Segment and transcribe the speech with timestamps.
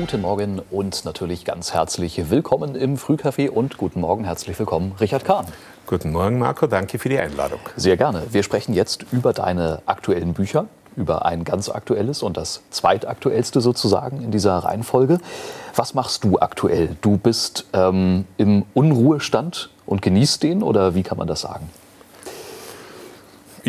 [0.00, 5.26] Guten Morgen und natürlich ganz herzlich willkommen im Frühcafé und guten Morgen, herzlich willkommen, Richard
[5.26, 5.44] Kahn.
[5.86, 7.60] Guten Morgen, Marco, danke für die Einladung.
[7.76, 8.22] Sehr gerne.
[8.30, 10.64] Wir sprechen jetzt über deine aktuellen Bücher,
[10.96, 15.18] über ein ganz aktuelles und das zweitaktuellste sozusagen in dieser Reihenfolge.
[15.76, 16.96] Was machst du aktuell?
[17.02, 21.68] Du bist ähm, im Unruhestand und genießt den oder wie kann man das sagen?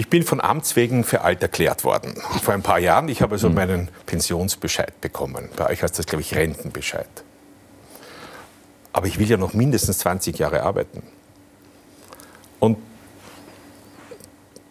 [0.01, 2.15] Ich bin von Amts wegen für alt erklärt worden.
[2.41, 3.07] Vor ein paar Jahren.
[3.07, 3.53] Ich habe also mhm.
[3.53, 5.47] meinen Pensionsbescheid bekommen.
[5.55, 7.07] Bei euch heißt das, glaube ich, Rentenbescheid.
[8.93, 11.03] Aber ich will ja noch mindestens 20 Jahre arbeiten.
[12.59, 12.79] Und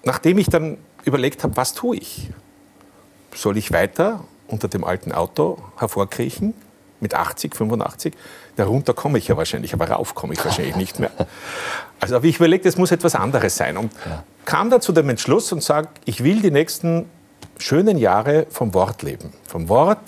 [0.02, 2.30] nachdem ich dann überlegt habe, was tue ich?
[3.32, 6.54] Soll ich weiter unter dem alten Auto hervorkriechen
[7.00, 8.14] mit 80, 85?
[8.56, 11.10] Darunter komme ich ja wahrscheinlich, aber rauf komme ich wahrscheinlich nicht mehr.
[12.00, 13.76] Also habe ich überlegt, es muss etwas anderes sein.
[13.76, 14.24] Und ja.
[14.44, 17.10] kam dann zu dem Entschluss und sage, ich will die nächsten
[17.58, 19.32] schönen Jahre vom Wort leben.
[19.46, 20.00] Vom Wort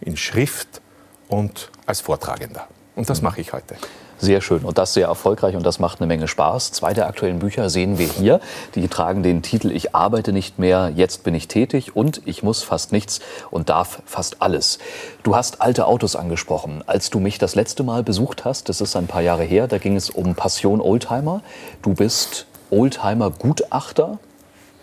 [0.00, 0.80] in Schrift
[1.28, 2.68] und als Vortragender.
[2.96, 3.28] Und das mhm.
[3.28, 3.76] mache ich heute.
[4.20, 6.72] Sehr schön und das sehr erfolgreich und das macht eine Menge Spaß.
[6.72, 8.40] Zwei der aktuellen Bücher sehen wir hier.
[8.74, 12.64] Die tragen den Titel Ich arbeite nicht mehr, jetzt bin ich tätig und ich muss
[12.64, 13.20] fast nichts
[13.52, 14.80] und darf fast alles.
[15.22, 16.82] Du hast alte Autos angesprochen.
[16.84, 19.78] Als du mich das letzte Mal besucht hast, das ist ein paar Jahre her, da
[19.78, 21.42] ging es um Passion Oldtimer.
[21.82, 24.18] Du bist Oldtimer-Gutachter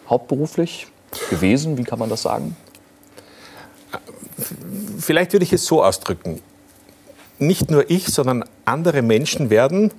[0.09, 0.87] hauptberuflich
[1.29, 2.55] gewesen, wie kann man das sagen?
[4.97, 6.41] Vielleicht würde ich es so ausdrücken
[7.39, 9.91] nicht nur ich, sondern andere Menschen werden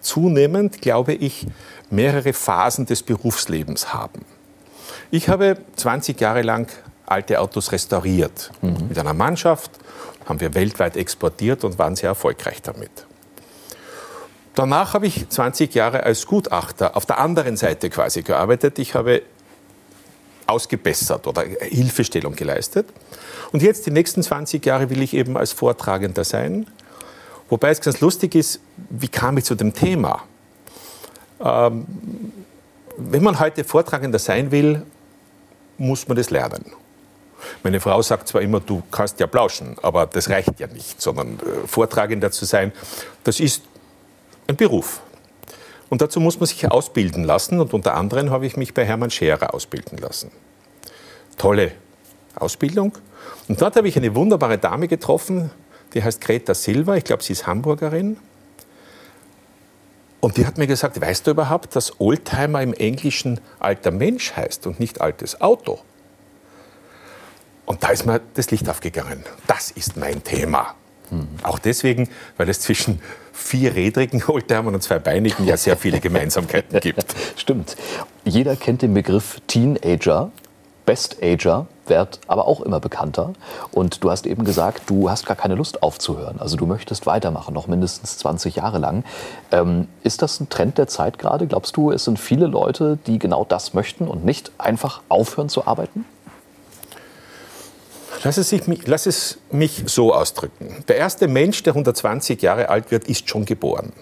[0.00, 1.46] zunehmend, glaube ich,
[1.90, 4.24] mehrere Phasen des Berufslebens haben.
[5.10, 6.68] Ich habe 20 Jahre lang
[7.06, 8.50] alte Autos restauriert.
[8.62, 8.88] Mhm.
[8.88, 9.70] Mit einer Mannschaft
[10.26, 12.90] haben wir weltweit exportiert und waren sehr erfolgreich damit.
[14.54, 18.78] Danach habe ich 20 Jahre als Gutachter auf der anderen Seite quasi gearbeitet.
[18.78, 19.22] Ich habe
[20.46, 22.86] ausgebessert oder Hilfestellung geleistet.
[23.52, 26.66] Und jetzt die nächsten 20 Jahre will ich eben als Vortragender sein
[27.48, 28.60] Wobei es ganz lustig ist,
[28.90, 30.22] wie kam ich zu dem Thema?
[31.40, 31.86] Ähm,
[32.96, 34.82] wenn man heute Vortragender sein will,
[35.78, 36.72] muss man das lernen.
[37.62, 41.38] Meine Frau sagt zwar immer, du kannst ja plauschen, aber das reicht ja nicht, sondern
[41.40, 42.72] äh, Vortragender zu sein,
[43.24, 43.62] das ist
[44.46, 45.00] ein Beruf.
[45.90, 49.10] Und dazu muss man sich ausbilden lassen und unter anderem habe ich mich bei Hermann
[49.10, 50.30] Scherer ausbilden lassen.
[51.36, 51.72] Tolle
[52.34, 52.92] Ausbildung.
[53.48, 55.50] Und dort habe ich eine wunderbare Dame getroffen,
[55.92, 58.16] die heißt Greta Silva, ich glaube, sie ist Hamburgerin.
[60.20, 64.66] Und die hat mir gesagt, weißt du überhaupt, dass Oldtimer im Englischen alter Mensch heißt
[64.66, 65.80] und nicht altes Auto?
[67.66, 69.24] Und da ist mir das Licht aufgegangen.
[69.46, 70.74] Das ist mein Thema.
[71.10, 71.28] Hm.
[71.42, 73.00] Auch deswegen, weil es zwischen
[73.32, 77.14] vierrädrigen Oldtimern und zweibeinigen ja sehr viele Gemeinsamkeiten gibt.
[77.36, 77.76] Stimmt.
[78.24, 80.30] Jeder kennt den Begriff Teenager.
[80.86, 83.32] Best Ager wird aber auch immer bekannter.
[83.72, 86.40] Und du hast eben gesagt, du hast gar keine Lust aufzuhören.
[86.40, 89.04] Also du möchtest weitermachen, noch mindestens 20 Jahre lang.
[89.50, 91.46] Ähm, ist das ein Trend der Zeit gerade?
[91.46, 95.66] Glaubst du, es sind viele Leute, die genau das möchten und nicht einfach aufhören zu
[95.66, 96.04] arbeiten?
[98.22, 100.82] Lass es, mich, lass es mich so ausdrücken.
[100.88, 103.92] Der erste Mensch, der 120 Jahre alt wird, ist schon geboren.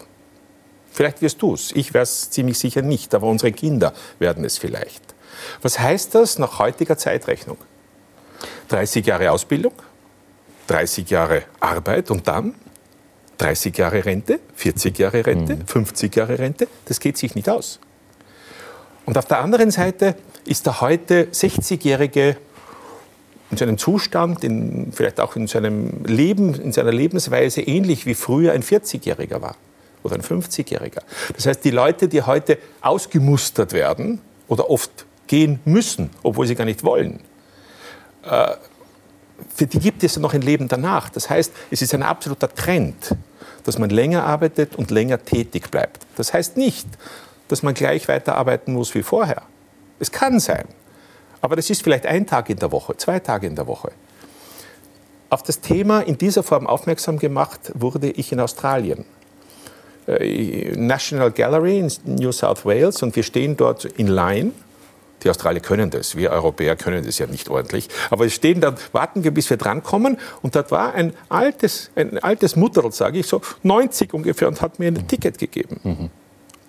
[0.93, 1.73] Vielleicht wirst du es.
[1.73, 5.03] Ich werde es ziemlich sicher nicht, aber unsere Kinder werden es vielleicht.
[5.61, 7.59] Was heißt das nach heutiger Zeitrechnung?
[8.69, 9.75] 30 Jahre Ausbildung,
[10.69, 12.55] 30 Jahre Arbeit und dann
[13.39, 15.67] 30 Jahre Rente, 40 Jahre Rente, mhm.
[15.67, 16.69] 50 Jahre Rente.
[16.87, 17.81] Das geht sich nicht aus.
[19.05, 22.37] Und auf der anderen Seite ist der heute 60-Jährige
[23.51, 28.53] in seinem Zustand, in, vielleicht auch in seinem Leben, in seiner Lebensweise ähnlich wie früher
[28.53, 29.57] ein 40-Jähriger war
[30.03, 31.03] oder ein 50-Jähriger.
[31.35, 36.67] Das heißt, die Leute, die heute ausgemustert werden oder oft gehen müssen, obwohl sie gar
[36.67, 37.19] nicht wollen,
[38.23, 38.49] äh,
[39.55, 41.09] für die gibt es ja noch ein Leben danach.
[41.09, 43.17] Das heißt, es ist ein absoluter Trend,
[43.65, 46.07] dass man länger arbeitet und länger tätig bleibt.
[46.17, 46.87] Das heißt nicht,
[47.49, 49.41] dass man gleich weiterarbeiten muss wie vorher.
[49.99, 50.67] Es kann sein.
[51.41, 53.91] Aber das ist vielleicht ein Tag in der Woche, zwei Tage in der Woche.
[55.31, 59.07] Auf das Thema in dieser Form aufmerksam gemacht wurde ich in Australien.
[60.07, 64.53] Äh, National Gallery in New South Wales und wir stehen dort in Line
[65.25, 66.17] die Australier können das.
[66.17, 67.89] Wir Europäer können das ja nicht ordentlich.
[68.11, 70.19] Aber wir stehen da, warten wir, bis wir drankommen.
[70.43, 74.79] Und dort war ein altes, ein altes Mutterl, sage ich so, 90 ungefähr, und hat
[74.79, 75.81] mir ein Ticket gegeben.
[75.83, 76.11] Mhm.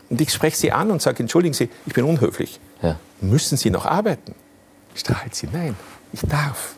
[0.09, 2.59] Und ich spreche sie an und sage, entschuldigen Sie, ich bin unhöflich.
[2.81, 2.99] Ja.
[3.21, 4.35] Müssen Sie noch arbeiten?
[4.95, 5.75] Strahlt sie, nein,
[6.11, 6.75] ich darf.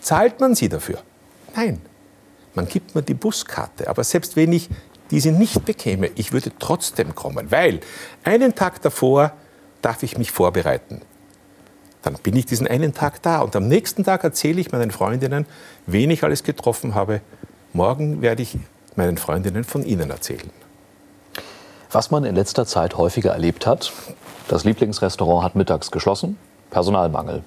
[0.00, 1.02] Zahlt man sie dafür?
[1.56, 1.80] Nein.
[2.54, 3.88] Man gibt mir die Buskarte.
[3.88, 4.68] Aber selbst wenn ich
[5.10, 7.80] diese nicht bekäme, ich würde trotzdem kommen, weil
[8.22, 9.32] einen Tag davor
[9.84, 11.02] darf ich mich vorbereiten.
[12.02, 15.46] Dann bin ich diesen einen Tag da und am nächsten Tag erzähle ich meinen Freundinnen,
[15.86, 17.20] wen ich alles getroffen habe.
[17.72, 18.58] Morgen werde ich
[18.96, 20.50] meinen Freundinnen von Ihnen erzählen.
[21.90, 23.92] Was man in letzter Zeit häufiger erlebt hat,
[24.48, 26.38] das Lieblingsrestaurant hat mittags geschlossen,
[26.70, 27.42] Personalmangel.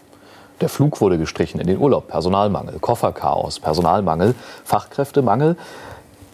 [0.62, 5.56] Der Flug wurde gestrichen in den Urlaub, Personalmangel, Kofferchaos, Personalmangel, Fachkräftemangel.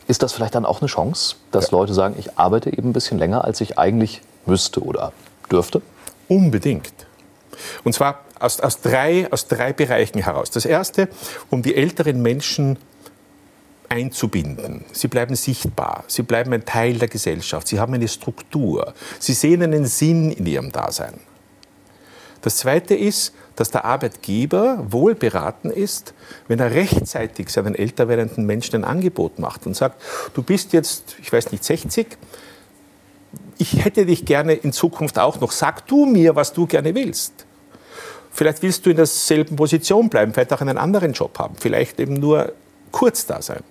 [0.08, 1.78] Ist das vielleicht dann auch eine Chance, dass ja.
[1.78, 5.12] Leute sagen, ich arbeite eben ein bisschen länger, als ich eigentlich müsste oder
[5.52, 5.82] dürfte?
[6.28, 6.94] Unbedingt.
[7.84, 10.52] Und zwar aus, aus, drei, aus drei Bereichen heraus.
[10.52, 11.08] Das erste,
[11.50, 12.78] um die älteren Menschen
[13.90, 14.86] einzubinden.
[14.92, 19.62] Sie bleiben sichtbar, sie bleiben ein Teil der Gesellschaft, sie haben eine Struktur, sie sehen
[19.62, 21.20] einen Sinn in ihrem Dasein.
[22.42, 26.14] Das Zweite ist, dass der Arbeitgeber wohl beraten ist,
[26.48, 30.02] wenn er rechtzeitig seinen älter werdenden Menschen ein Angebot macht und sagt,
[30.34, 32.18] du bist jetzt, ich weiß nicht, 60,
[33.58, 37.46] ich hätte dich gerne in Zukunft auch noch, sag du mir, was du gerne willst.
[38.32, 42.16] Vielleicht willst du in derselben Position bleiben, vielleicht auch einen anderen Job haben, vielleicht eben
[42.16, 42.54] nur
[42.92, 43.62] kurz da sein.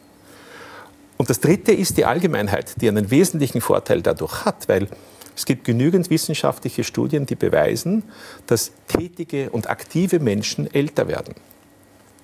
[1.17, 4.88] Und das Dritte ist die Allgemeinheit, die einen wesentlichen Vorteil dadurch hat, weil
[5.37, 8.05] es gibt genügend wissenschaftliche Studien, die beweisen,
[8.46, 11.34] dass tätige und aktive Menschen älter werden,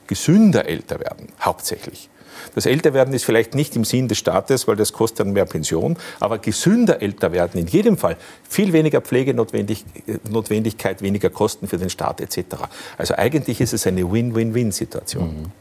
[0.07, 2.11] gesünder älter werden, hauptsächlich.
[2.55, 5.97] Das Älterwerden ist vielleicht nicht im Sinn des Staates, weil das kostet dann mehr Pension,
[6.21, 8.17] aber gesünder älter werden in jedem Fall.
[8.49, 12.57] Viel weniger Pflegenotwendigkeit, weniger Kosten für den Staat etc.
[12.97, 15.25] Also eigentlich ist es eine Win-Win-Win-Situation.
[15.25, 15.53] Mhm.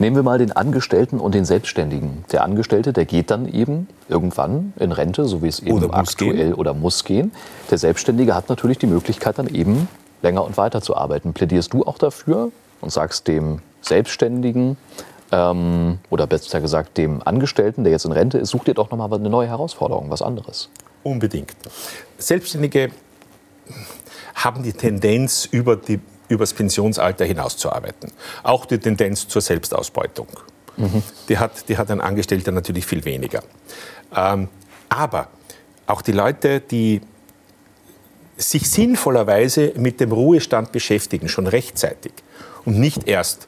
[0.00, 2.24] Nehmen wir mal den Angestellten und den Selbstständigen.
[2.30, 6.54] Der Angestellte, der geht dann eben irgendwann in Rente, so wie es eben oder aktuell
[6.54, 7.32] oder muss gehen.
[7.68, 9.88] Der Selbstständige hat natürlich die Möglichkeit, dann eben
[10.22, 11.32] länger und weiter zu arbeiten.
[11.32, 14.76] Plädierst du auch dafür und sagst dem Selbstständigen
[15.32, 19.12] ähm, oder besser gesagt dem Angestellten, der jetzt in Rente ist, such dir doch nochmal
[19.12, 20.68] eine neue Herausforderung, was anderes?
[21.02, 21.54] Unbedingt.
[22.18, 22.90] Selbstständige
[24.34, 28.12] haben die Tendenz, über die übers Pensionsalter hinaus zu arbeiten.
[28.42, 30.28] Auch die Tendenz zur Selbstausbeutung.
[30.76, 31.02] Mhm.
[31.28, 33.42] Die, hat, die hat ein Angestellter natürlich viel weniger.
[34.14, 34.48] Ähm,
[34.88, 35.28] aber
[35.86, 37.00] auch die Leute, die
[38.36, 42.12] sich sinnvollerweise mit dem Ruhestand beschäftigen, schon rechtzeitig
[42.64, 43.47] und nicht erst,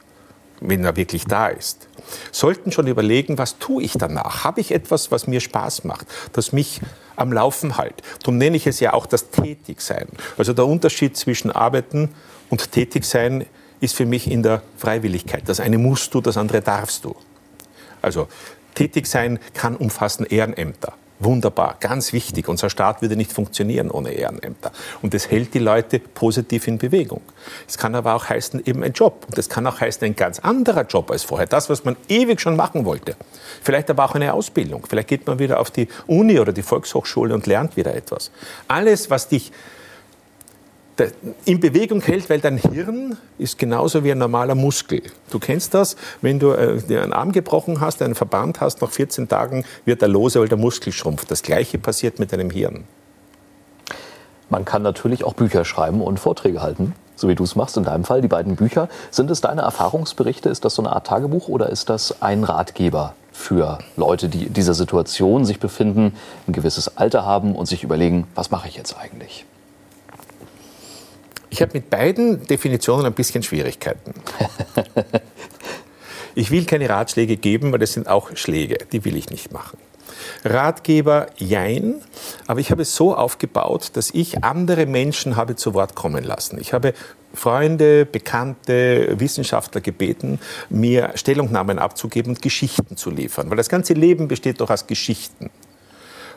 [0.61, 1.87] wenn er wirklich da ist,
[2.31, 4.43] sollten schon überlegen, was tue ich danach?
[4.43, 6.79] Habe ich etwas, was mir Spaß macht, das mich
[7.15, 8.01] am Laufen hält?
[8.19, 10.07] Darum nenne ich es ja auch das Tätigsein.
[10.37, 12.09] Also der Unterschied zwischen Arbeiten
[12.49, 13.45] und tätig sein
[13.79, 15.43] ist für mich in der Freiwilligkeit.
[15.47, 17.15] Das eine musst du, das andere darfst du.
[18.01, 18.27] Also
[18.75, 20.93] tätig sein kann umfassen Ehrenämter.
[21.23, 22.47] Wunderbar, ganz wichtig.
[22.47, 24.71] Unser Staat würde nicht funktionieren ohne Ehrenämter.
[25.03, 27.21] Und das hält die Leute positiv in Bewegung.
[27.67, 29.27] Es kann aber auch heißen, eben ein Job.
[29.27, 31.45] Und es kann auch heißen, ein ganz anderer Job als vorher.
[31.45, 33.15] Das, was man ewig schon machen wollte.
[33.61, 34.83] Vielleicht aber auch eine Ausbildung.
[34.89, 38.31] Vielleicht geht man wieder auf die Uni oder die Volkshochschule und lernt wieder etwas.
[38.67, 39.51] Alles, was dich
[41.45, 45.01] in Bewegung hält, weil dein Hirn ist genauso wie ein normaler Muskel.
[45.29, 49.27] Du kennst das, wenn du äh, einen Arm gebrochen hast, einen Verband hast, nach 14
[49.27, 51.31] Tagen wird er lose, weil der Muskel schrumpft.
[51.31, 52.83] Das Gleiche passiert mit deinem Hirn.
[54.49, 57.85] Man kann natürlich auch Bücher schreiben und Vorträge halten, so wie du es machst in
[57.85, 58.21] deinem Fall.
[58.21, 60.49] Die beiden Bücher, sind es deine Erfahrungsberichte?
[60.49, 64.53] Ist das so eine Art Tagebuch oder ist das ein Ratgeber für Leute, die in
[64.53, 66.17] dieser Situation sich befinden,
[66.47, 69.45] ein gewisses Alter haben und sich überlegen, was mache ich jetzt eigentlich?
[71.51, 74.13] Ich habe mit beiden Definitionen ein bisschen Schwierigkeiten.
[76.33, 79.77] Ich will keine Ratschläge geben, weil das sind auch Schläge, die will ich nicht machen.
[80.45, 81.95] Ratgeber, jein,
[82.47, 86.57] aber ich habe es so aufgebaut, dass ich andere Menschen habe zu Wort kommen lassen.
[86.57, 86.93] Ich habe
[87.33, 94.29] Freunde, Bekannte, Wissenschaftler gebeten, mir Stellungnahmen abzugeben und Geschichten zu liefern, weil das ganze Leben
[94.29, 95.49] besteht doch aus Geschichten.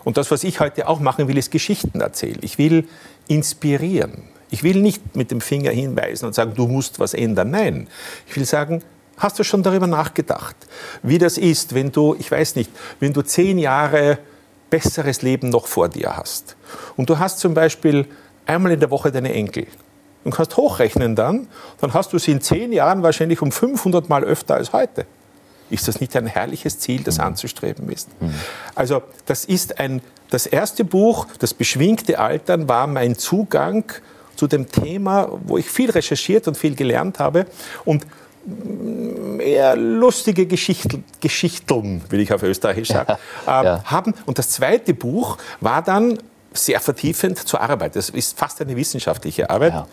[0.03, 2.38] Und das, was ich heute auch machen will, ist Geschichten erzählen.
[2.43, 2.88] Ich will
[3.29, 4.34] inspirieren.
[4.51, 7.51] Ich will nicht mit dem Finger hinweisen und sagen, du musst was ändern.
[7.51, 7.89] Nein,
[8.27, 8.83] ich will sagen,
[9.17, 10.57] hast du schon darüber nachgedacht,
[11.03, 12.71] wie das ist, wenn du, ich weiß nicht,
[13.01, 14.19] wenn du zehn Jahre
[14.71, 16.57] besseres Leben noch vor dir hast
[16.97, 18.07] und du hast zum Beispiel
[18.47, 19.67] einmal in der Woche deine Enkel
[20.25, 21.49] und kannst hochrechnen dann,
[21.81, 25.07] dann hast du sie in zehn Jahren wahrscheinlich um 500 Mal öfter als heute.
[25.71, 27.25] Ist das nicht ein herrliches Ziel, das mhm.
[27.25, 28.09] anzustreben ist?
[28.21, 28.35] Mhm.
[28.75, 33.85] Also das ist ein, das erste Buch, das beschwingte Altern, war mein Zugang
[34.37, 37.47] zu dem Thema, wo ich viel recherchiert und viel gelernt habe
[37.85, 38.07] und
[39.38, 43.14] eher lustige Geschichten, Geschichteln, will ich auf Österreichisch sagen,
[43.47, 43.85] äh, ja.
[43.85, 44.14] haben.
[44.26, 46.19] Und das zweite Buch war dann
[46.53, 47.97] sehr vertiefend zur Arbeit.
[47.97, 49.73] Das ist fast eine wissenschaftliche Arbeit.
[49.73, 49.88] Ja.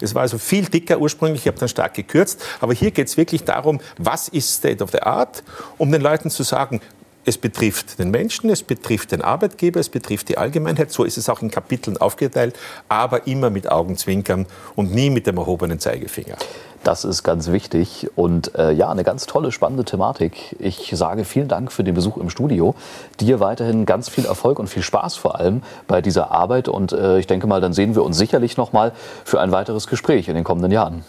[0.00, 2.42] Es war also viel dicker ursprünglich, ich habe dann stark gekürzt.
[2.60, 5.42] Aber hier geht es wirklich darum, was ist State of the Art,
[5.76, 6.80] um den Leuten zu sagen,
[7.26, 10.92] es betrifft den Menschen, es betrifft den Arbeitgeber, es betrifft die Allgemeinheit.
[10.92, 12.56] So ist es auch in Kapiteln aufgeteilt,
[12.88, 16.36] aber immer mit Augenzwinkern und nie mit dem erhobenen Zeigefinger.
[16.84, 20.54] Das ist ganz wichtig und äh, ja, eine ganz tolle, spannende Thematik.
[20.60, 22.76] Ich sage vielen Dank für den Besuch im Studio.
[23.18, 27.18] Dir weiterhin ganz viel Erfolg und viel Spaß vor allem bei dieser Arbeit und äh,
[27.18, 28.92] ich denke mal, dann sehen wir uns sicherlich noch mal
[29.24, 31.04] für ein weiteres Gespräch in den kommenden Jahren.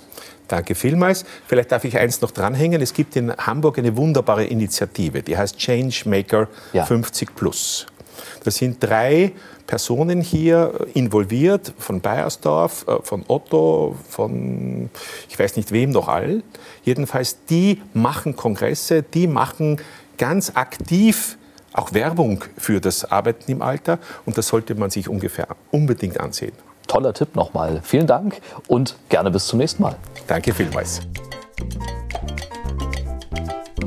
[0.48, 1.26] Danke vielmals.
[1.48, 2.82] Vielleicht darf ich eins noch dranhängen.
[2.82, 6.86] Es gibt in Hamburg eine wunderbare Initiative, die heißt Changemaker ja.
[6.86, 7.86] 50 Plus.
[8.44, 9.34] Das sind drei
[9.68, 14.90] Personen hier involviert, von Bayersdorf, äh, von Otto, von
[15.30, 16.42] ich weiß nicht wem noch all.
[16.84, 19.82] Jedenfalls, die machen Kongresse, die machen
[20.18, 21.38] ganz aktiv
[21.74, 26.54] auch Werbung für das Arbeiten im Alter und das sollte man sich ungefähr unbedingt ansehen.
[26.88, 27.82] Toller Tipp nochmal.
[27.84, 29.96] Vielen Dank und gerne bis zum nächsten Mal.
[30.28, 31.02] Danke vielmals.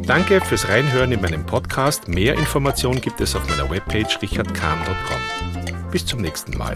[0.07, 2.09] Danke fürs Reinhören in meinem Podcast.
[2.09, 5.90] Mehr Informationen gibt es auf meiner Webpage richardkahn.com.
[5.90, 6.75] Bis zum nächsten Mal.